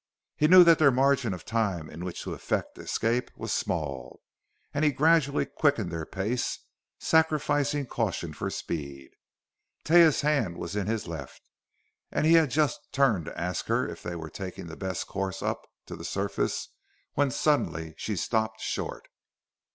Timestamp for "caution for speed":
7.85-9.11